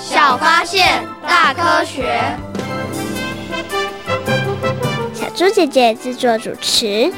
[0.00, 2.22] 小发现，大科学。
[5.12, 7.12] 小猪姐姐制作主持。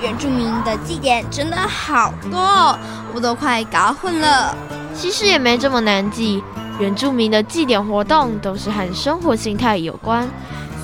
[0.00, 2.78] 原住民的祭典真的好多哦，
[3.14, 4.54] 我都快搞混了。
[4.94, 6.42] 其实也没这么难记，
[6.78, 10.28] 原住民的祭典活动都是和生活形态有关。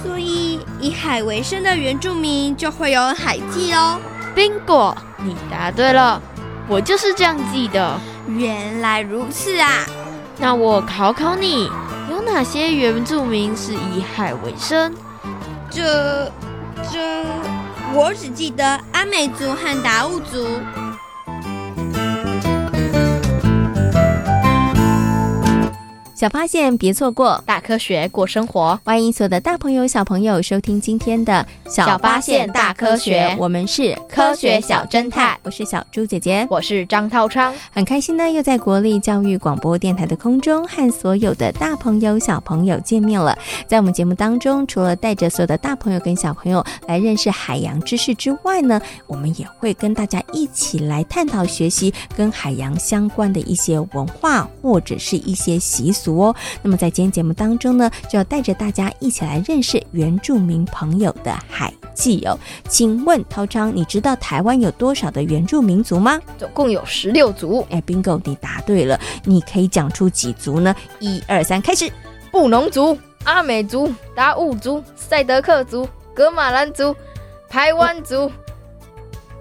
[0.02, 4.00] 所以，以海为生的原住民就会有海祭哦。
[4.38, 6.22] Bingo，你答对了，
[6.68, 7.98] 我就是这样记的。
[8.28, 9.84] 原来如此啊！
[10.38, 11.68] 那我考考你，
[12.08, 14.94] 有哪些原住民是以海为生？
[15.68, 16.30] 这、
[16.88, 17.26] 这，
[17.92, 20.46] 我只记得阿美族和达悟族。
[26.18, 28.76] 小发现，别错过；大科学，过生活。
[28.84, 35.38] 欢迎所有的大朋友、小朋友收听今天的《小发现大科学》，我们是科学小侦探。
[35.44, 37.54] 我是小猪姐姐，我是张涛昌。
[37.70, 43.38] 很开心呢，又在国立教育广播电台的空中和所有的大朋友、小朋友见面了。
[43.68, 56.07] 在我们节目当中，除了带着所有的大朋友跟小朋友来认识海洋知识之外呢，我们也会跟大家一起来探讨学习跟海洋相关的一些文化或者是一些习俗。
[56.16, 62.38] 哦，那么在今天节目当中呢，就要带着大家一起来认识原住民朋友的海记哦。
[62.68, 66.20] 请问涛昌，你知道台湾有多少的原住民族吗？
[66.38, 67.66] 总共有十六族。
[67.70, 68.98] 哎，bingo，你答对了。
[69.24, 70.74] 你可以讲出几族呢？
[71.00, 71.90] 一二三，开始。
[72.30, 76.94] 布农族、阿美族、达悟族、赛德克族、格马兰族、
[77.48, 78.24] 排湾族。
[78.24, 78.32] 哦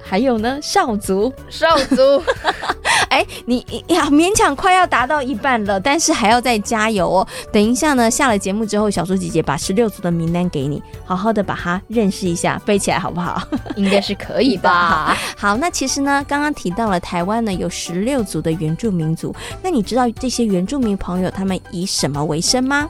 [0.10, 2.24] 还有呢，少族，少族，
[3.10, 7.28] 哎，你呀，勉强快要达到一半了，但是还要再加油哦。
[7.52, 13.42] 等一下呢，下了节目之后，小猪姐姐把十六族的名单给你，好好的把它认识一下，背起来好不好？
[13.76, 15.18] 应该是可以吧。
[15.38, 22.90] 好，那其实呢，刚刚提到了台湾呢有十六族的原住民族，那你知道这些原住民朋友他们以什么为生吗？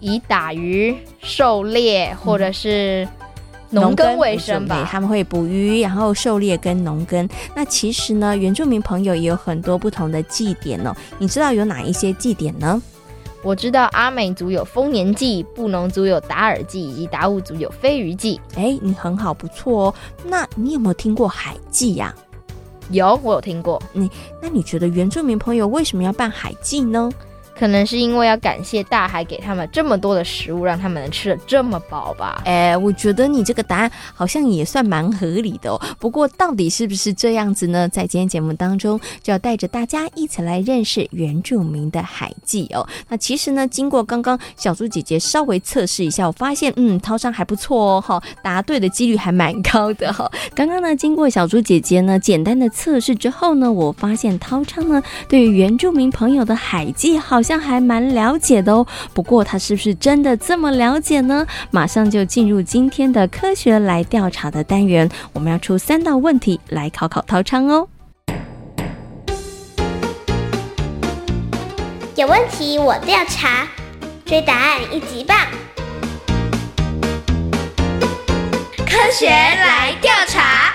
[0.00, 3.17] 以打鱼、狩猎，或者是、嗯。
[3.70, 7.28] 农耕为生吧，他们会捕鱼，然后狩猎跟农耕。
[7.54, 10.94] 那其实呢，原住民朋友也有很多不同的祭典哦。
[11.18, 12.80] 你知道有哪一些祭典呢？
[13.42, 18.40] 我知道阿美族有丰年祭，布农族有达尔祭，以及达悟族有飞鱼祭。
[18.56, 19.94] 哎，你很好，不错哦。
[20.24, 22.14] 那你有没有听过海祭呀？
[22.90, 23.80] 有，我有听过。
[23.92, 24.10] 你
[24.42, 27.08] 那你觉得原住民朋友为什么要办海祭呢？
[27.58, 32.42] 可能是因为要感谢大海给他们这么多的食物，让他们能吃得这么饱吧？
[32.44, 35.80] 哎，我觉得你这个答案好像也算蛮合理的哦。
[35.98, 37.88] 不过到底是不是这样子呢？
[37.88, 42.86] 在今天节目当中，就要带着大家一起来认识原住民的海祭哦。
[43.08, 50.30] 那其实呢，经过刚刚小猪姐姐稍微测试一下，我发现嗯，涛昌还不错哦，哈，答对的几率还蛮高的哈。
[50.54, 57.58] 刚刚呢，经过小猪姐姐呢简单的测试之后呢，我发现涛昌呢对于原住民朋友的海祭好像像。
[57.58, 61.46] 好像还蛮了解的哦，不过他是不是真的这么了解呢？
[61.70, 67.88] 马上就进入今天的科学来调查的单元，我们要出三道问题来考考涛昌哦。
[72.16, 73.66] 有问题我调查，
[74.26, 75.36] 追答案一级棒！
[78.76, 80.74] 科学来调查。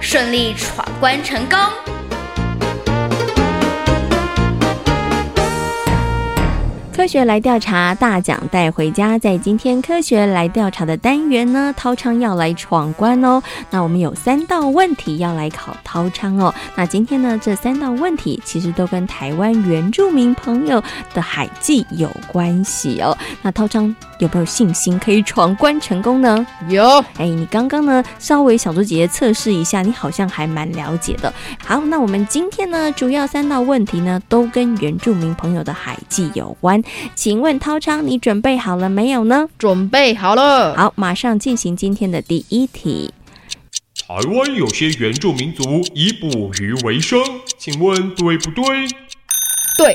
[0.00, 1.99] 顺利闯关成功。
[7.00, 9.18] 科科学来调查，大奖带回家。
[9.18, 13.42] 在今天科学来调查的单元呢，涛昌要来闯关哦。
[13.70, 16.54] 那我们有三道问题要来考涛昌哦。
[16.76, 23.16] 那今天呢，这三道问题其实都跟台湾原住民朋友的海记有关系哦。
[23.40, 26.46] 那涛昌有没有信心可以闯关成功呢？
[26.68, 26.84] 有。
[27.16, 31.32] 哎，你刚刚呢稍微小猪姐姐测试一下，你好像还蛮了解的。
[31.64, 36.80] 好，那我们今天呢，主要三道问题呢，都跟原住民朋友的海记有关。
[37.14, 39.48] 请问涛昌，你准备好了没有呢？
[39.58, 40.74] 准备好了。
[40.76, 43.12] 好，马上进行今天的第一题。
[44.06, 45.62] 台湾有些原住民族
[45.94, 47.20] 以捕鱼为生，
[47.58, 48.64] 请问对不对？
[49.78, 49.94] 对。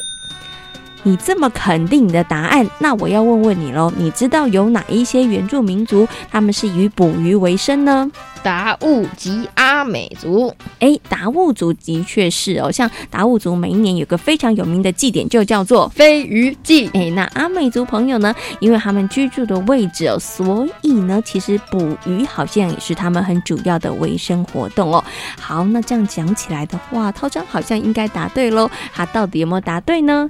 [1.03, 8.11] 你这么肯定你的答案，那我要问问你喽，你知道有哪一些原住民族他们是以捕鱼为生呢？
[8.45, 10.53] 达悟及阿美族。
[10.79, 16.87] 哎，达悟族的确是哦，像达悟族每一年有个非常有名的祭典，就叫做飞鱼祭。
[16.93, 25.03] 哎，那阿美族朋友呢，因为他们居住的位置哦，所以呢，其实捕鱼好像也是他们很主要的维生活动哦。
[25.41, 28.69] 好，那这样讲起来的话，涛章好像应该答对喽。
[28.93, 30.29] 他到底有没有答对呢？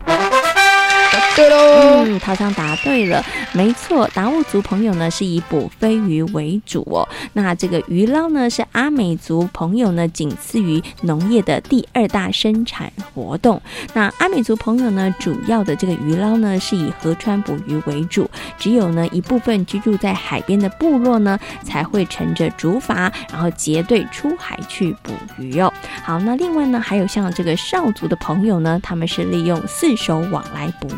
[1.35, 3.23] 对喽，嗯，涛昌答对了，
[3.53, 7.07] 没错，达悟族朋友呢是以捕飞鱼为主哦。
[7.33, 13.61] 那这个鱼捞呢是阿美族朋友呢仅次于农业的第二大生产活动。
[13.93, 25.71] 那阿美族朋友呢主要的这个鱼捞呢是以河川捕鱼为主，只有呢一部分居住在海边的部落呢才会乘着竹筏，然后结队出海去捕鱼哦。
[26.03, 30.89] 好，那另外呢还有像这个邵族的朋友呢，他们是利用四手网来捕。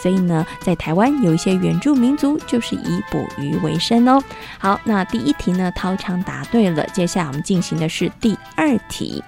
[0.00, 4.22] 所以呢，在台湾有一些原住民族就是以捕鱼为生哦。
[4.58, 6.86] 好，那第一题呢，涛昌答对了。
[6.92, 9.22] 接下来我们进行的是第二题。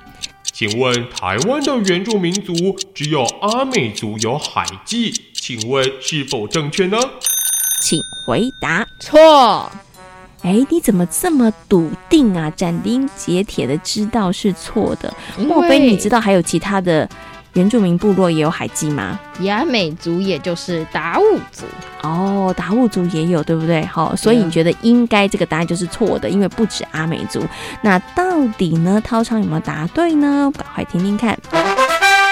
[0.44, 2.54] 请问台湾的原住民族
[2.94, 6.96] 只有阿美族有海记，请问是否正确呢？
[7.82, 8.86] 请回答。
[9.00, 9.70] 错。
[10.42, 12.50] 哎，你怎么这么笃定啊？
[12.50, 15.12] 斩钉截铁的知道是错的？
[15.38, 17.08] 莫非你知道还有其他的？
[17.54, 19.18] 原住民部落也有海鸡吗？
[19.40, 21.64] 雅美族也就是达悟族
[22.02, 23.84] 哦，达悟族也有，对不对？
[23.86, 27.42] 好，所以你觉得应该这个答案就是错的，因为不止阿美族。
[27.80, 29.00] 那到底呢？
[29.04, 30.52] 涛昌有没有答对呢？
[30.56, 31.38] 赶快听听看。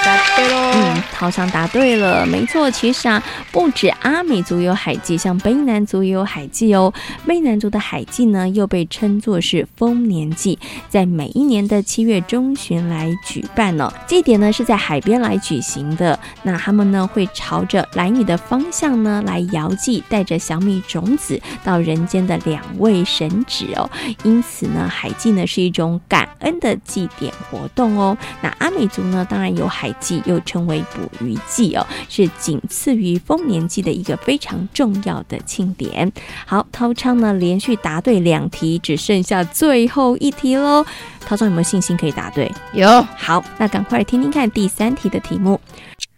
[0.05, 2.69] 嗯，涛昌答对了，没错。
[2.71, 3.23] 其实啊，
[3.53, 6.93] 不止阿美族有海记，像卑南族也有海记哦。
[7.27, 10.59] 卑南族的海记呢，又被称作是丰年祭，
[10.89, 13.93] 在每一年的七月中旬来举办呢、哦。
[14.07, 16.19] 祭典呢是在海边来举行的。
[16.43, 23.89] 那他们呢会朝着兰屿的方向呢来遥祭，带着小米种子到人间的两位神祇哦。
[24.25, 28.17] 因此呢，海祭呢是一种感恩的祭典活动哦。
[28.41, 29.92] 那阿美族呢，当然有海。
[30.01, 36.13] 祭又称为捕鱼祭哦，是仅次于丰年祭的一个非常重要的庆典。
[36.47, 40.85] 好，涛昌呢连续答对两题，只剩下最后一题喽。
[41.27, 42.51] 涛昌有没有信心可以答对？
[42.73, 43.03] 有。
[43.17, 45.61] 好，那赶快来听听看第三题的题目。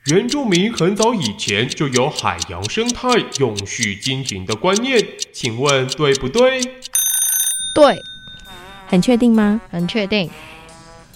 [0.06, 6.60] 原住民很早以前就有海洋生态永续经营的观念，请问对不对？
[7.74, 8.02] 对。
[8.86, 9.60] 很确定吗？
[9.70, 10.30] 很确定。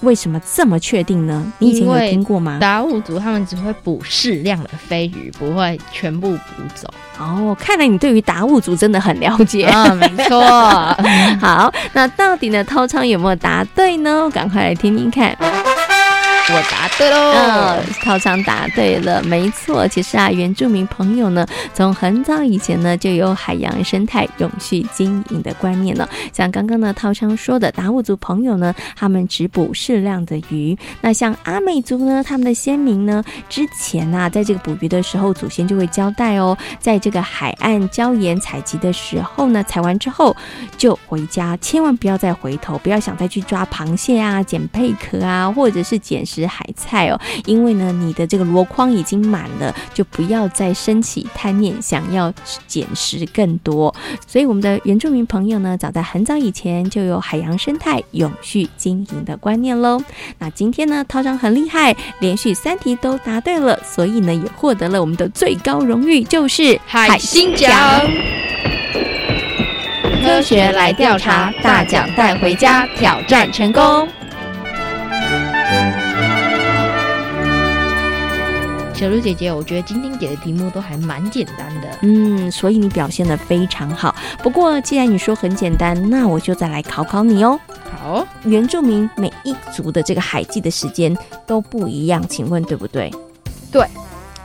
[0.01, 1.53] 为什么这么确定呢？
[1.59, 2.59] 你以前有听过吗？
[2.61, 6.89] 达悟族他们只会捕适量的飞鱼，不会全部捕走。
[7.19, 9.93] 哦，看来你对于达悟族真的很了解 啊！
[9.95, 10.41] 没错。
[11.41, 12.63] 好，那到底呢？
[12.63, 14.31] 涛昌有没有答对呢？
[14.33, 15.37] 赶快来听听看。
[16.51, 17.33] 我答对喽！
[17.35, 19.87] 嗯，套昌答对了，没错。
[19.87, 26.09] 其实啊，原住民朋友呢，从很早以前呢，就有海洋生态永续经营的观念了。
[26.33, 30.77] 像刚刚呢，套昌说的达悟族朋友呢，他们只捕适量的鱼。
[31.03, 40.35] 那像阿美族呢，他们的先民呢，之前啊，在这个捕鱼的时候，祖先就会交代哦，在这个海岸礁岩采集的时候呢，采完之后
[40.79, 52.33] 就回家，千万不要再回头，不要想再去抓螃蟹啊、捡贝壳啊，或者是捡食海菜哦，因为呢，你的这个箩筐已经满了，就不要再升起贪念，想要
[52.67, 53.93] 捡食更多。
[54.27, 60.01] 所以，我们的原住民朋友呢，早在很早以前就有海洋生态永续经营的观念喽。
[60.39, 67.71] 那今天呢，涛长很厉害，连续三题都答对了，所以呢，也获得了我们的最高荣誉，就是海星奖。
[70.23, 74.07] 科学来调查，大奖带回家，挑战成功。
[78.99, 84.13] 小鹿姐姐，我觉得今天给的题目都还蛮简单的，嗯，所以你表现得非常好。
[84.43, 87.57] 不过既然你说很简单，那我就再来考考你哦。
[87.97, 93.09] 好，原住民每一族的这个海祭的时间都不一样，请问对不对？
[93.71, 93.87] 对。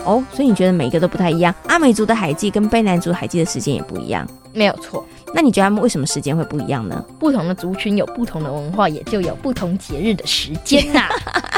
[0.05, 1.55] 哦，所以你觉得每一个都不太一样？
[1.65, 5.03] 阿美族的海祭跟卑南族海祭的时间也不一样，没有错。
[5.33, 7.03] 那你觉得他们为什么时间会不一样呢？
[7.19, 11.09] 不同的族群有不同的文化，也就有不同节日的时间呐、啊。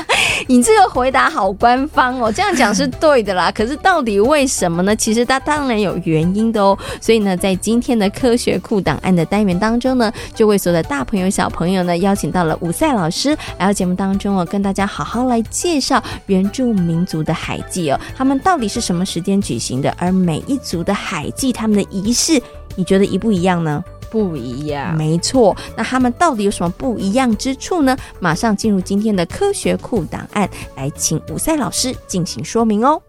[0.48, 3.52] 你这个回答好官方哦，这样讲是对的啦。
[3.56, 4.96] 可是到底为什么呢？
[4.96, 6.78] 其实它当然有原因的哦。
[7.02, 19.94] 所以呢，在今天的科学库档案的单元当中呢，就为所有的大朋友小朋友呢，邀请到了伍赛老师来到节目当中哦，跟大家好好来介绍原住民族的海祭哦，他们到底是什么时间举行的？
[19.98, 22.42] 而每一族的海祭，他们的仪式。
[22.78, 23.65] 你觉得一不一样呢？
[24.10, 25.56] 不一样，没错。
[25.76, 27.98] 那他们到底有什么不一样之处呢？
[28.20, 33.02] 马上进入今天的科学库档案，来请伍赛老师进行说明哦。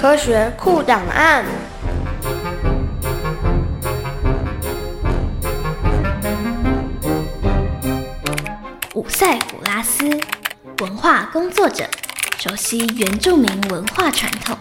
[0.00, 1.44] 科学库档案。
[8.94, 10.08] 伍塞普拉斯。
[10.80, 11.84] 文化工作者，
[12.40, 14.56] 熟悉原住民文化传统。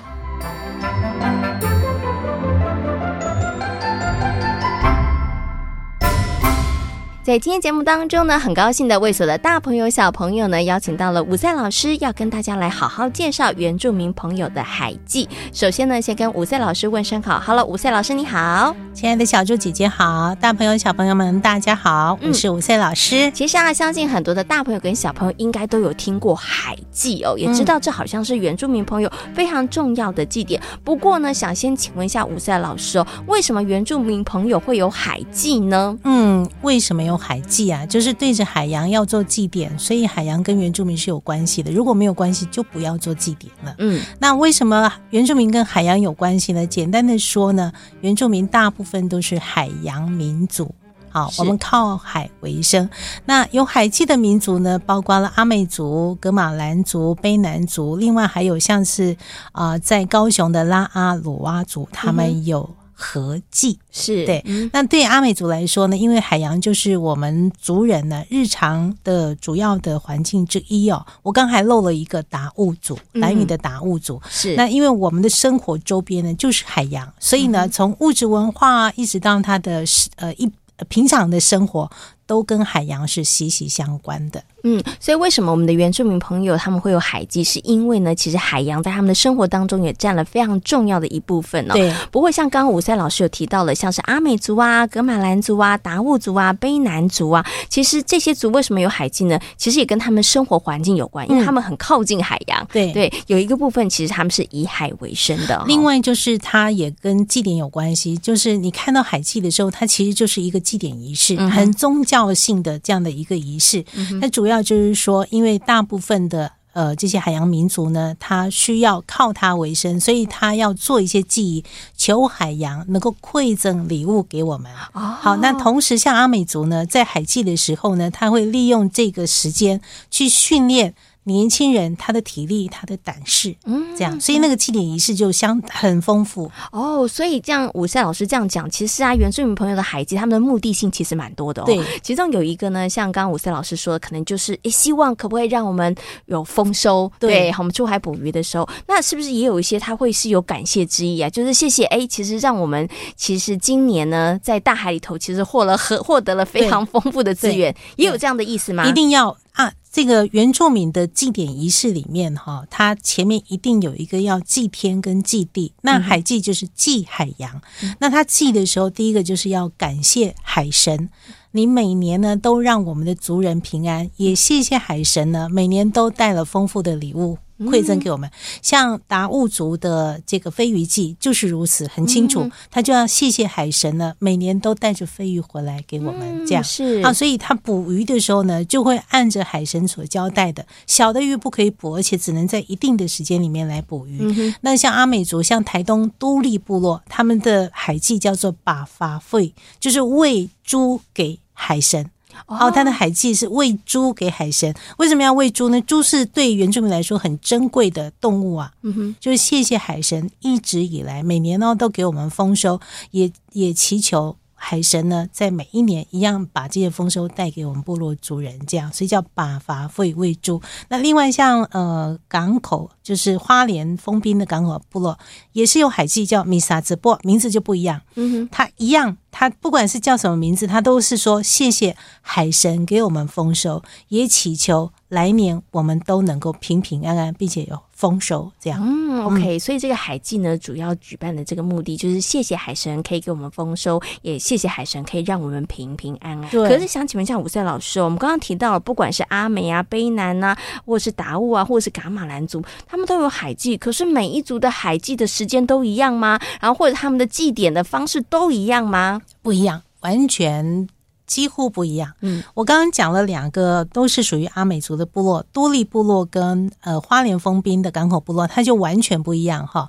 [7.22, 15.28] 在今天节目当中呢，很高兴的为所有的大朋友小朋友呢，邀请到了伍赛老师，要跟大家来好好介绍原住民朋友的海记。
[15.54, 23.30] 首先呢，先跟伍赛老师问声好，Hello，伍赛老师你好，亲爱的小猪姐姐好，大朋友小朋友们大家好，我是伍赛老师。
[23.30, 30.60] 嗯、其实啊，相信很多的大朋友跟小朋友应该都有听过海记哦，也知道这好像是原住民朋友非常重要的祭典。
[30.86, 35.96] 不过呢，想先请问一下伍赛老师哦，为什么原住民朋友会有海记呢？
[36.06, 37.19] 嗯，为什么有？
[37.20, 41.70] 海祭啊，就是对着海洋要做祭典，所以海洋跟原住民是有关系的。
[41.70, 43.76] 如果没有关系，就不要做祭典了。
[43.78, 46.66] 嗯，那为什么原住民跟海洋有关系呢？
[46.66, 50.74] 简单的说呢，原住民大部分都是海洋民族。
[51.12, 52.88] 好，我们靠海为生。
[53.26, 59.18] 那有海祭的民族呢，包括了阿美族、格玛兰族、卑南族，另外还有像是
[59.52, 62.70] 啊、呃，在高雄的拉阿鲁哇族，他们有。
[63.00, 71.06] 嗯合计是对，那对阿美族来说呢，因为海洋就是我们族人呢日常的主要的环境之一哦。
[71.24, 74.54] 我刚还漏了一个达悟族，蓝语的达悟族是。
[74.56, 79.86] 那因为我们的生活周边呢就是海洋，所以呢从物质文化一直到他的
[80.18, 80.52] 呃一
[80.90, 81.90] 平常的生活，
[82.30, 84.40] 都跟海洋是息息相关的。
[84.64, 87.44] 嗯，所以为什么我们的原住民朋友他们会有海祭？
[87.44, 91.74] 是因为呢，其实海洋在他们的生活当中也占了非常重要的一部分哦。
[91.74, 91.92] 对。
[92.12, 99.40] 不过像刚刚伍赛老师有提到了，像是阿美族啊、格马兰族啊、达悟族啊、卑南族啊，其实这些族为什么有海祭呢？
[99.58, 102.68] 其实也跟他们生活环境有关，因为他们很靠近海洋。
[102.72, 105.64] 对、嗯、对，有一个部分其实他们是以海为生的、哦。
[105.66, 113.86] 另外就是它也跟祭典有关系，就是你看到海祭的时候，它其实就是一个祭典仪式，嗯、很宗教性的这样的一个仪式。
[114.20, 115.26] 那、嗯、主要就是说。
[115.30, 121.64] 因为大部分的呃这些海洋民族呢，他需要靠它为生，所以他要做一些记忆，
[121.96, 124.72] 求海洋能够馈赠礼物给我们。
[124.94, 130.94] 哦，好，那同时像阿美族呢，在海祭的时候呢，他会利用这个时间去训练。
[131.26, 137.08] 年轻人他的体力、他的胆识，嗯，这样，所以那个祭典仪式就相很丰富哦。
[137.08, 141.66] 所以这样，武赛老师这样讲，其实啊，原住民朋友的海祭，他们的目的性其实蛮多的哦。
[141.66, 145.94] 对，其中有一个呢，像刚刚伍赛老师说的，可能就是诶，希望可不可以让我们
[146.26, 147.12] 有丰收？
[147.20, 151.30] 对，对我们出海捕鱼的时候，那是不是也有一些他会是有感谢之意啊？
[151.30, 158.88] 就是谢谢哎，其实让我们其实今年呢，在大海里头，其实获了和获得了非常丰富的资源，也有这样的意思吗？
[158.88, 159.38] 一定要。
[159.60, 165.74] 啊，这个原住民的祭典仪式里面，哈，它前面一定有一个要祭天跟祭地。
[165.82, 167.62] 那海祭就是祭海洋。
[167.84, 171.10] 嗯、那他祭的时候，第一个就是要感谢海神，
[171.52, 177.38] 你每年呢都让我们的族人平安，也谢谢海神呢，每年都带了丰富的礼物。
[177.66, 178.30] 馈赠给我们，
[178.62, 186.64] 像达悟族的这个飞鱼祭就是如此，很清楚，他就要谢谢海神呢，每年都带着飞鱼回来给我们，这样。
[186.64, 187.02] 是。
[187.04, 194.54] 啊，所以他捕鱼的时候呢，就会按着海神所交代的，小的鱼不可以捕，而且只能在一定的时间里面来捕鱼。
[194.62, 202.10] 那像阿美族，像台东都立部落，他们的海祭叫做把法会，就是喂猪给海神。
[202.48, 205.80] 哦，他的海祭是喂猪给海神，为什么要喂猪呢？
[205.82, 208.72] 猪是对原住民来说很珍贵的动物啊。
[208.82, 212.80] 嗯哼，就是谢谢海神一直以来每年呢都给我们丰收，
[213.12, 220.62] 也也祈求海神呢在每一年一样把这些丰收带给我们部落族人，这样所以叫把伐会喂猪。
[220.90, 225.18] 那另外像呃港口，就是花莲丰滨的港口部落
[225.54, 228.02] 也是有海祭叫米萨兹波，名字就不一样。
[228.16, 238.50] 嗯哼，它一样它不管是叫什么名字，它都是说谢谢海神给我们丰收，也祈求来年我们都能够平平安安，并且有丰收。
[238.62, 246.50] 这样，嗯，OK，所以这个海祭呢，主要举办的这个目的就是谢谢海神可以给我们丰收，也谢谢海神可以让我们平平安安。
[246.50, 246.66] 对。
[246.70, 256.40] 可是想请问一下伍赛老师，我们刚刚提到了，不管是阿美啊、卑南啊，或者是达悟啊，或者是噶玛兰族，他们都有海祭，可是每一族的海祭的时间都一样吗？
[256.62, 259.22] 然后或者他们的祭典的方式都一样吗？
[259.42, 260.88] 不一样，完全
[261.30, 262.12] 几乎不一样。
[262.22, 269.88] 嗯，我刚刚讲了两个，都是属于阿美族的部落，都利部落跟呃花莲丰滨的港口部落，它就完全不一样哈。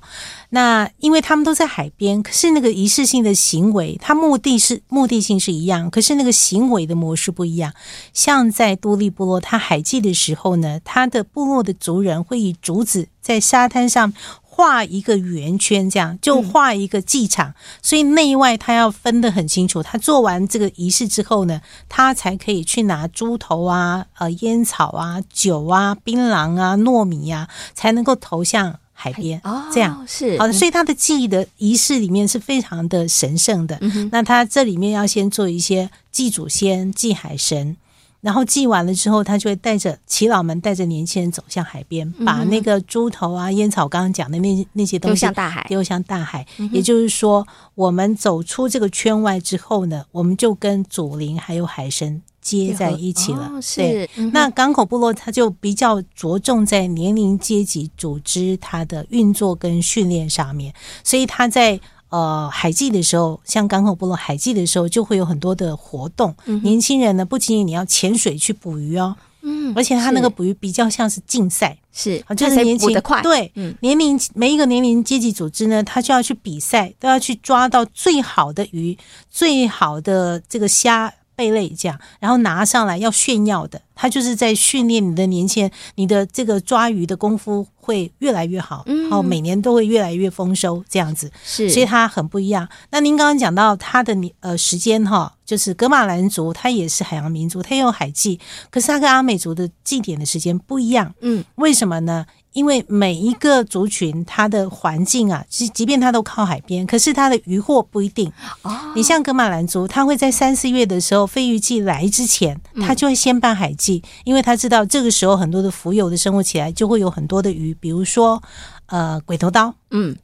[0.51, 7.73] 那因为他们都在海边，可是那个仪式性的行为，它目的是目的性是一样，可是那个行为的模式不一样。
[8.13, 14.13] 像在都利部落，它海祭的时候呢，它的部落的族人会以竹子在沙滩上。
[14.53, 19.81] 画一个圆圈，这样就画一个祭场，嗯、所以内外他要分得很清楚。
[19.81, 29.39] 他做完这个仪式之后呢，他才可以去拿猪头啊、呃烟草啊、酒啊、槟榔啊、糯米啊，才能够投向海边。
[29.45, 30.53] 哦，这样是好的。
[30.53, 33.77] 所以他的祭的仪式里面是非常的神圣的。
[33.79, 37.77] 嗯、那他这里面要先做一些祭祖先、祭海神。
[38.21, 46.45] 然后祭完了之后，他就会带着耆老们带着年轻人走向海边，把那个猪头啊、烟草刚刚讲的那那些东西丢向大海，丢向大海。
[46.71, 53.51] 也就是说，我们走出这个圈外之后呢，我们就跟祖灵还有海神接在一起了。
[53.53, 60.73] 哦、是对，那港口部落它就比较着重在年龄阶级组织它的运作跟训练上面，
[61.03, 61.79] 所以他在。
[62.11, 66.35] 呃，海祭的时候，像港口部落海祭的时候，就会有很多的活动。
[66.45, 78.97] 嗯、年轻人呢，不仅仅你要潜水去捕鱼哦，嗯，而且他那个捕鱼比较像是竞赛，是，就是年轻对，嗯、年龄每一个年龄阶级组织呢，他就要去比赛，都要去抓到最好的鱼，
[79.29, 81.13] 最好的这个虾。
[81.35, 91.31] 贝类这样，然后拿上来要炫耀的，他就是在训练你的年轻人，你的这个抓鱼的功夫会越来越好，然后每年都会越来越丰收，这样子。
[91.43, 92.67] 是，所以它很不一样。
[92.91, 102.25] 那您刚刚讲到它的呃时间哈，就是格马兰族，它也是海洋民族，它也有海祭，可是它跟阿美族的祭典的时间不一样，嗯，为什么呢？
[102.53, 108.31] 因为每一个族群，它的环境啊，即即便它都靠海边，可是它的渔获不一定。
[108.63, 118.43] 哦，你像格马兰族，他会在三四月的时候，飞鱼季来之前，他就会先办海季，嗯，因为他知道这个时候很多的浮游的生物起来，就会有很多的鱼，比如说
[118.87, 120.15] 呃鬼头刀，嗯，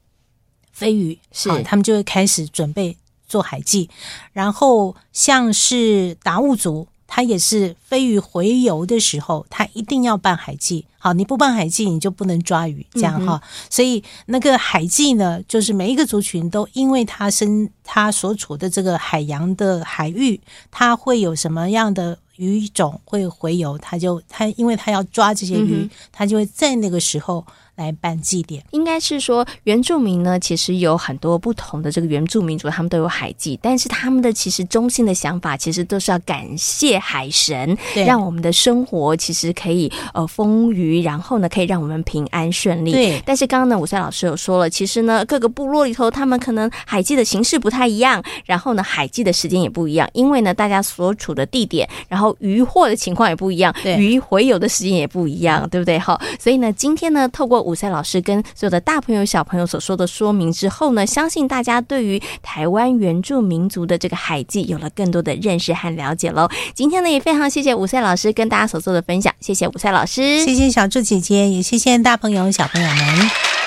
[0.74, 3.90] 飞鱼是，他们就会开始准备做海季。
[4.34, 6.88] 然后像是达悟族。
[7.08, 10.86] 他也是飞鱼回游的时候，它一定要办海祭。
[11.00, 13.48] 好，你不办海祭，你就不能抓鱼，这样哈、嗯。
[13.70, 20.40] 所以那个海祭呢，就是每一个族群都因为它生它所处的这个海洋的海域，
[20.70, 27.46] 它会有什么样的鱼种会回游，它就它因为它要抓这些鱼，嗯、就会在那个时候。
[27.78, 42.92] 来办祭典，应该是说原住民呢，其实有很多不同的这个原住民族，他们都有海祭，但是他们的其实中心的想法，其实都是要感谢海神，让我们的生活其实可以呃丰腴，然后呢可以让我们平安顺利。
[42.92, 43.22] 对。
[43.26, 56.00] 但是刚刚呢，武赛老师有说了，其实呢各个部落里头，他们可能海祭的形式不太一样，然后呢海祭的时间也不一样，因为呢大家所处的地点，然后渔获的情况也不一样，鱼回游的时间也不一样，对不对？
[56.00, 66.50] 好，所以呢今天呢透过武赛老师跟所有的大朋友小朋友所说的说明之后呢，相信大家对于台湾原住民族的这个海记有了更多的认识和了解喽。
[66.74, 73.67] 今天呢，也非常谢谢武赛老师跟大家所做的分享，谢谢武赛老师，谢谢小猪姐姐，也谢谢大朋友小朋友们。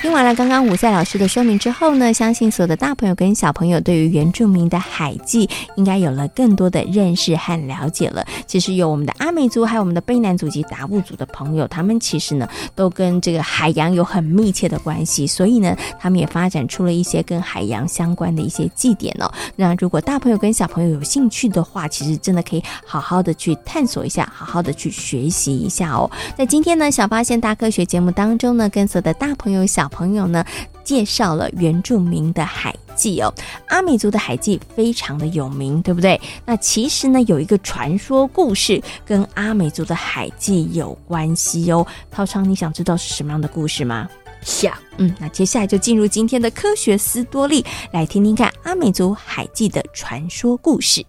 [0.00, 8.26] 听完了刚刚伍赛老师的说明之后呢，相信所有的大朋友跟小朋友对于原住民的海祭应该有了更多的认识和了解了。
[8.46, 19.30] 其实有我们的阿美族，还有我们的卑南族及达悟族的朋友，他们其实呢都跟这个海洋有很密切的关系，所以呢，他们也发展出了一些跟海洋相关的一些祭典哦。
[19.54, 26.10] 那如果大朋友跟小朋友有兴趣的话，其实真的可以好好的去探索一下，好好的去学习一下哦。
[26.36, 30.44] 在今天呢，小发现大科学节目当中呢，跟所有的大朋友小朋友呢，
[30.84, 33.32] 介绍了原住民的海祭哦。
[33.68, 36.20] 阿美族的海祭非常的有名，对不对？
[36.44, 41.86] 那其实呢，有一个传说故事跟阿美族的海祭有关系哦。
[42.10, 44.08] 涛昌，你想知道是什么样的故事吗？
[44.42, 44.72] 想。
[44.98, 51.04] 嗯，那接下来就进入今天的科学思多利，来听听看阿美族海祭的传说故事。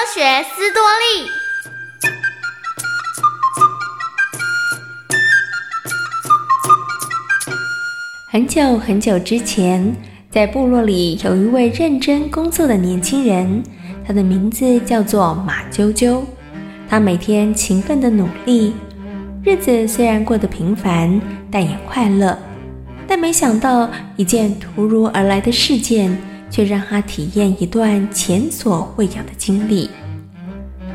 [0.00, 1.28] 科学斯多利
[8.30, 9.94] 很久很久之前，
[10.30, 13.62] 在部落里有一位认真工作的年轻人，
[14.06, 16.22] 他的名字叫做马啾啾，
[16.88, 18.72] 他每天勤奋的努力，
[19.44, 22.38] 日子虽然过得平凡，但也快乐，
[23.06, 26.29] 但没想到一件突如而来的事件。
[26.50, 29.88] 却让他体验一段前所未有的经历。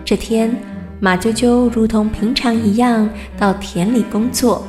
[0.03, 0.55] 这天，
[0.99, 4.67] 马啾啾如同平常一样到田里工作。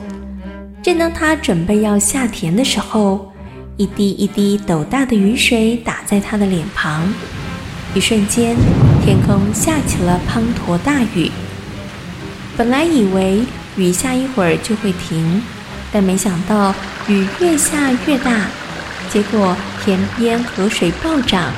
[0.82, 3.32] 正当他准备要下田的时候，
[3.76, 7.12] 一滴一滴斗大的雨水打在他的脸庞，
[7.92, 8.56] 一瞬间，
[9.04, 11.30] 天空下起了滂沱大雨。
[12.56, 13.44] 本来以为
[13.76, 15.42] 雨下一会儿就会停，
[15.92, 16.74] 但没想到
[17.08, 18.46] 雨越下越大，
[19.10, 21.52] 结果田边河水暴涨，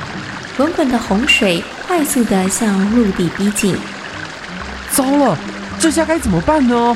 [0.55, 3.75] 滚滚的洪水快速地向陆地逼近。
[4.91, 5.37] 糟了，
[5.79, 6.95] 这下该怎么办呢？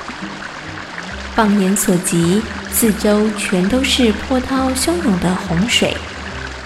[1.35, 5.95] 放眼所及，四周全都是波涛汹涌的洪水，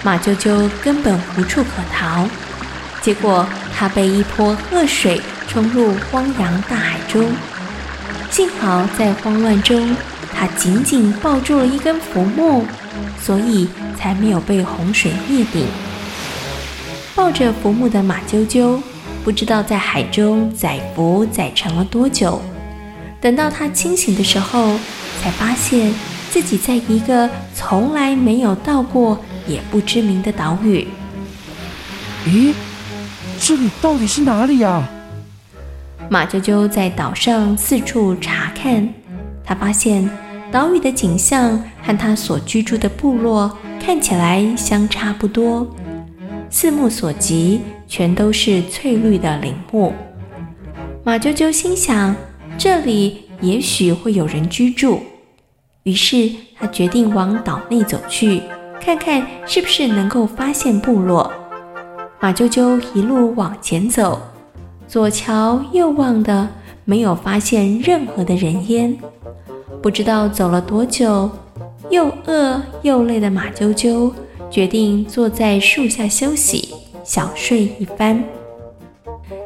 [0.02, 2.28] 马啾啾根本无处可逃。
[3.00, 7.30] 结果他被一波恶水冲入汪洋大海中。
[8.30, 9.96] 幸好在慌乱中，
[10.36, 12.66] 他紧紧抱住了一根浮木，
[13.20, 15.66] 所以才没有被洪水灭顶。
[17.14, 18.80] 抱着浮木的马啾啾，
[19.24, 22.40] 不知道在海中载浮载沉了多久。
[23.20, 24.78] 等到他清醒的时候，
[25.20, 25.92] 才发现
[26.30, 30.86] 自己在一个从来没有到过也不知名的岛屿。
[32.26, 32.52] 咦，
[33.40, 34.88] 这里到底是哪里呀？
[36.08, 38.88] 马啾啾在岛上四处查看，
[39.44, 40.08] 他发现
[40.50, 45.66] 岛屿的景象和他所居住的部落看起来相差不多，
[46.48, 49.92] 四目所及全都是翠绿的林木。
[51.04, 52.14] 马啾啾心想，
[52.56, 55.00] 这里也许会有人居住，
[55.82, 58.42] 于是他决定往岛内走去，
[58.80, 61.30] 看看是不是能够发现部落。
[62.20, 64.20] 马啾啾一路往前走，
[64.86, 66.48] 左瞧右望的，
[66.84, 68.98] 没有发现任何的人烟。
[69.82, 71.30] 不知道走了多久，
[71.90, 74.12] 又饿又累的马啾啾
[74.50, 78.22] 决定坐在树下休息，小睡一番。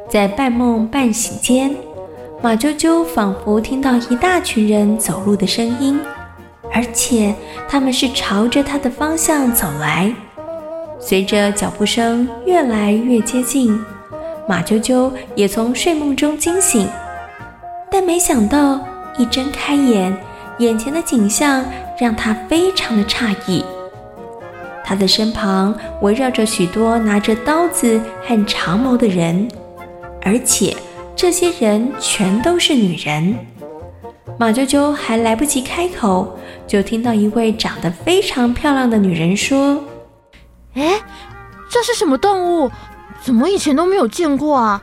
[0.08, 1.74] 在半梦半醒间，
[2.42, 6.00] 马啾啾仿佛听到一大群人走路的声音，
[6.72, 7.34] 而且
[7.68, 10.14] 他们是朝着他的方向走来。
[10.98, 13.78] 随着脚步声越来越接近，
[14.48, 16.88] 马啾啾也从睡梦中惊醒。
[17.90, 18.80] 但没想到，
[19.18, 20.16] 一睁开眼，
[20.58, 21.64] 眼前的景象
[21.98, 23.64] 让他非常的诧异。
[24.84, 29.48] 他的身旁围绕着许多拿着刀子和长矛的人，
[30.22, 30.76] 而且，
[31.14, 33.34] 这些人全都是女人。
[34.38, 39.82] 马啾啾还来不及开口，就听到一位长得非常漂亮的女人说
[40.74, 41.00] ：“哎，
[41.68, 42.70] 这是什么动物？
[43.22, 44.82] 怎么以前都没有见过啊？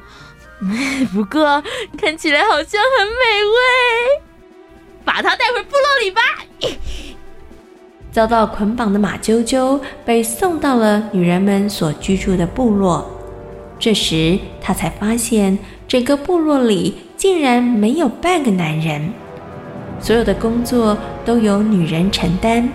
[1.13, 1.63] 不过
[1.97, 4.23] 看起来好像很美味，
[5.05, 6.21] 把它带回部落里吧。
[8.11, 13.09] ”遭到捆绑的马啾啾被送到了女人们所居住的部落。
[13.79, 15.57] 这时，他才发现。
[15.87, 19.11] 整个部落里竟然没有半个男人，
[19.99, 20.95] 所有的工作
[21.25, 22.69] 都由女人承担，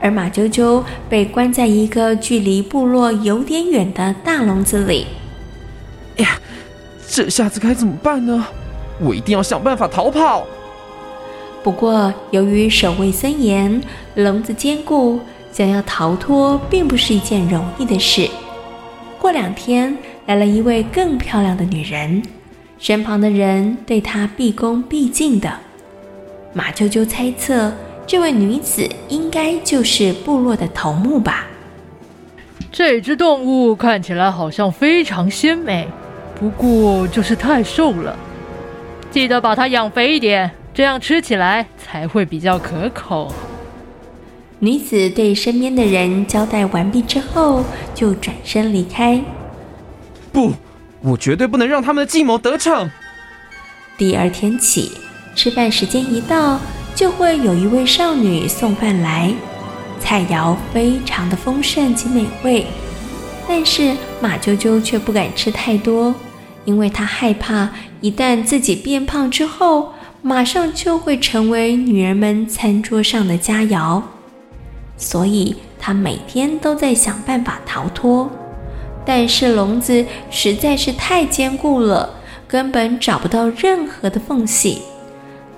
[0.00, 5.06] 而马啾啾被关在一个距离部落有点远的大笼子里。
[6.16, 6.40] 哎呀，
[7.12, 8.46] 这下子该怎么办呢？
[9.00, 10.46] 我一定要想办法逃跑。
[11.62, 13.82] 不过由于守卫森严，
[14.14, 15.18] 笼子坚固，
[15.52, 18.28] 想要逃脱并不是一件容易的事。
[19.18, 19.96] 过两天。
[20.26, 22.22] 来了一位更漂亮的女人，
[22.78, 25.52] 身旁的人对她毕恭毕敬的。
[26.52, 27.72] 马啾啾猜测，
[28.06, 31.48] 这位女子应该就是部落的头目吧。
[32.70, 35.88] 这只动物看起来好像非常鲜美，
[36.40, 38.16] 不过就是太瘦了。
[39.10, 43.30] 记得把它养肥一点，这样吃起来才会比较可口。
[44.58, 47.62] 女子对身边的人交代完毕之后，
[47.94, 49.22] 就转身离开。
[50.32, 50.52] 不，
[51.02, 52.90] 我绝对不能让他们的计谋得逞。
[53.98, 54.92] 第二天起，
[55.34, 56.58] 吃饭时间一到，
[56.94, 59.32] 就会有一位少女送饭来，
[59.98, 62.66] 菜肴非常的丰盛及美味。
[63.48, 66.14] 但是马啾啾却不敢吃太多，
[66.64, 67.70] 因为她害怕
[68.00, 69.92] 一旦自己变胖之后，
[70.22, 74.02] 马上就会成为女人们餐桌上的佳肴。
[74.96, 78.30] 所以她每天都在想办法逃脱。
[79.04, 82.10] 但是笼子实在是太坚固了，
[82.46, 84.82] 根本找不到任何的缝隙。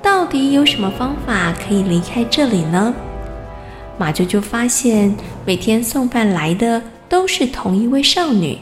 [0.00, 2.94] 到底有什么方法可以离开这里呢？
[3.98, 8.58] 马啾啾发现每天送饭来的都是同一位少女，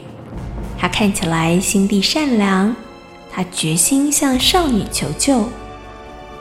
[0.81, 2.75] 她看起来心地善良，
[3.31, 5.47] 她决心向少女求救：“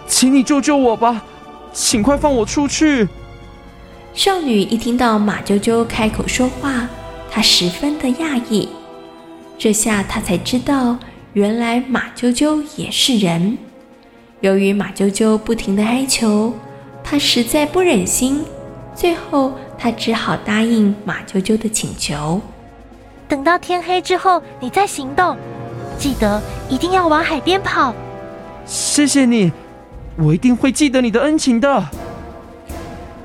[0.09, 1.23] 请你救救我吧，
[1.75, 3.07] 请快放我出去！”
[4.15, 6.89] 少女一听到马啾啾开口说话，
[7.31, 8.67] 她十分的讶异。
[9.59, 10.97] 这下她才知道，
[11.35, 13.59] 原来马啾啾也是人。
[14.41, 16.55] 由于马啾啾不停的哀求，
[17.05, 18.43] 她实在不忍心。
[18.95, 22.41] 最后，她只好答应马啾啾的请求。
[23.31, 25.37] 等到天黑之后，你再行动，
[25.97, 27.95] 记得一定要往海边跑。
[28.67, 29.53] 谢谢你，
[30.17, 31.85] 我一定会记得你的恩情的。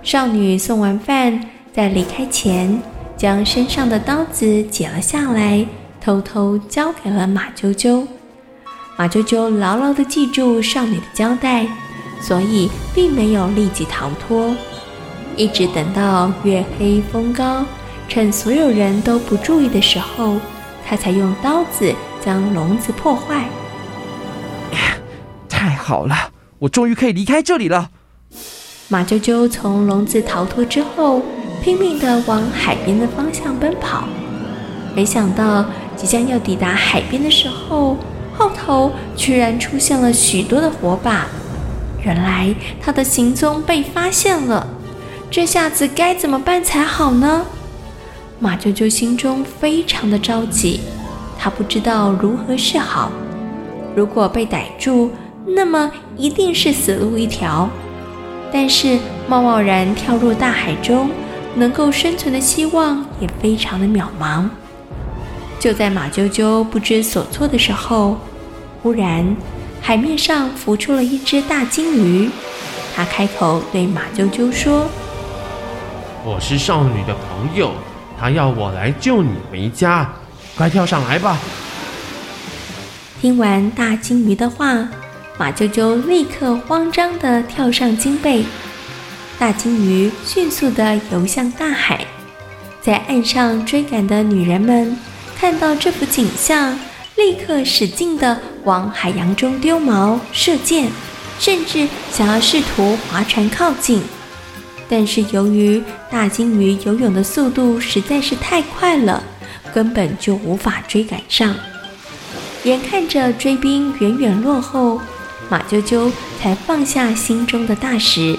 [0.04, 1.41] 少女送完饭，
[1.74, 2.80] 在离开前，
[3.18, 5.65] 将身上的刀子解了下来，
[6.00, 8.06] 偷偷交给了马啾啾。
[8.98, 11.65] 马啾啾牢牢地记住少女的交代，
[12.22, 14.56] 所以并没有立即逃脱。
[15.36, 17.65] 一直等到月黑风高，
[18.08, 20.38] 趁所有人都不注意的时候，
[20.88, 23.46] 他才用刀子将笼子破坏。
[25.50, 27.89] 太好了，我终于可以离开这里了。
[28.88, 31.22] 马啾啾从笼子逃脱之后，
[31.63, 34.08] 拼命地往海边的方向奔跑。
[34.94, 35.65] 没想到，
[35.96, 37.98] 即将要抵达海边的时候，
[38.38, 41.26] 后头居然出现了许多的火把。
[42.04, 44.68] 原来他的行踪被发现了，
[45.32, 47.46] 这下子该怎么办才好呢？
[48.45, 50.79] 马啾啾心中非常的着急，
[51.36, 53.12] 他不知道如何是好。
[53.95, 55.10] 如果被逮住，
[55.47, 57.67] 那么一定是死路一条。
[58.53, 61.10] 但是贸贸然跳入大海中，
[61.55, 64.47] 能够生存的希望也非常的渺茫。
[65.60, 68.15] 就在马啾啾不知所措的时候，
[68.84, 69.36] 忽然
[69.81, 72.29] 海面上浮出了一只大鲸鱼。
[72.95, 74.86] 它开口对马啾啾说
[76.23, 77.71] ：“我是少女的朋友，
[78.19, 80.10] 他要我来救你回家，
[80.56, 81.38] 快跳上来吧。”
[83.21, 84.88] 听完大鲸鱼的话。
[85.38, 88.45] 马啾啾立刻慌张地跳上鲸背，
[89.38, 92.06] 大鲸鱼迅速地游向大海。
[92.82, 94.97] 在岸上追赶的女人们
[95.38, 96.80] 看到这幅景象，
[97.17, 100.89] 立刻使劲地往海洋中丢矛、射箭，
[101.38, 104.01] 甚至想要试图划船靠近。
[104.88, 109.24] 但是由于大鲸鱼游泳的速度实在是太快了，
[109.74, 111.56] 根本就无法追赶上。
[112.63, 115.02] 眼看着追兵远远落后。
[115.48, 118.36] 马啾啾才放下心中的大石，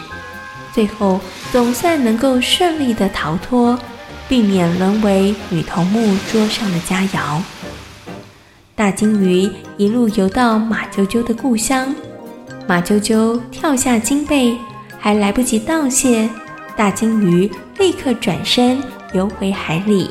[0.75, 1.21] 最后
[1.53, 3.79] 总算能够顺利的逃脱，
[4.29, 7.41] 避免沦为女头目桌上的佳肴。
[8.75, 11.95] 大鲸鱼一路游到马啾啾的故乡，
[12.67, 14.59] 马啾啾跳下鲸背，
[14.99, 16.29] 还来不及道谢，
[16.77, 18.83] 大鲸鱼立刻转身
[19.13, 20.11] 游回海里。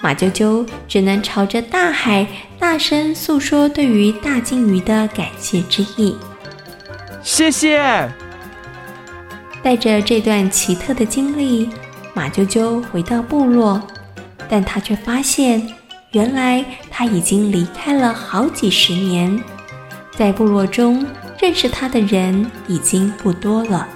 [0.00, 2.26] 马啾啾只能朝着大海
[2.58, 6.16] 大声诉说对于大鲸鱼的感谢之意。
[7.22, 8.08] 谢谢。
[9.60, 11.68] 带着这段奇特的经历，
[12.14, 13.82] 马啾啾回到部落，
[14.48, 15.68] 但他却发现，
[16.12, 19.42] 原来他已经离开了好几十年，
[20.16, 21.04] 在部落中
[21.40, 23.88] 认识他的人已经不多了。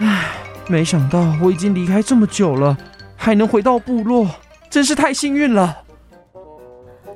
[0.00, 0.26] 唉，
[0.68, 2.76] 没想到我已经离开这么久了，
[3.16, 4.26] 还能回到部落。
[4.70, 5.78] 真是太幸运了。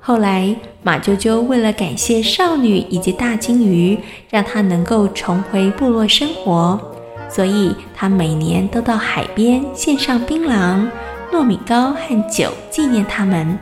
[0.00, 3.98] 后来，马啾啾为了感谢少女以及大鲸鱼，
[4.30, 6.80] 让她能够重回部落生活，
[7.28, 10.88] 所以他每年都到海边献上槟榔、
[11.30, 13.58] 糯米糕和酒纪念他们。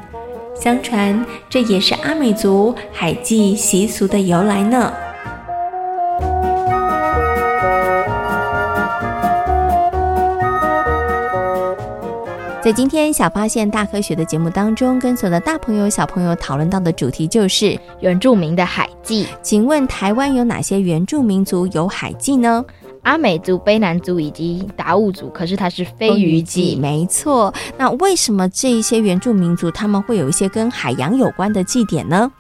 [0.55, 4.93] 相传，这也是阿美族海祭习俗的由来呢。
[12.71, 19.27] 在今天小发现大科学的节目当中，跟所有的大朋友小朋友讨论到的主题就是原住民的海祭。
[19.43, 22.65] 请问台湾有哪些原住民族有海祭呢？
[23.03, 27.53] 阿美族、卑南族以及达悟族，可是它是非鱼祭，没错。
[27.77, 32.31] 那为什么这一些原住民族他们会有一些跟海洋有关的祭典呢？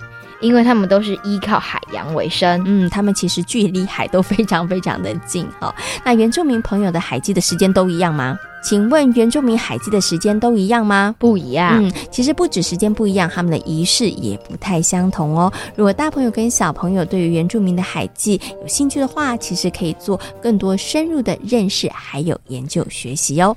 [0.40, 5.74] 因为他们都是依靠海洋为生，嗯，他们其实距离海都非常非常的近哈。
[6.04, 8.38] 那原住民朋友的海祭的时间都一样吗？
[8.62, 11.14] 请问原住民海祭的时间都一样吗？
[11.18, 11.82] 不一样。
[11.82, 15.52] 嗯，其实不止时间不一样，他们的仪式也不太相同哦。
[15.74, 23.56] 如果大朋友跟小朋友对于原住民的海祭有兴趣的话，其实可以做更多深入的认识，还有研究学习哦。